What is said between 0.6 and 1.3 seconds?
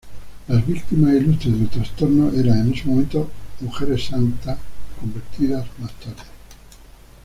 víctimas